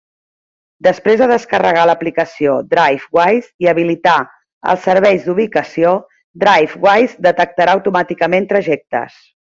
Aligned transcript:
Després 0.85 1.19
de 1.23 1.27
descarregar 1.31 1.83
l'aplicació 1.89 2.55
Drivewise 2.71 3.65
i 3.65 3.69
habilitar 3.73 4.17
els 4.73 4.87
serveis 4.89 5.29
d'ubicació, 5.29 5.93
Drivewise 6.45 7.27
detectarà 7.31 7.77
automàticament 7.81 8.51
trajectes. 8.57 9.23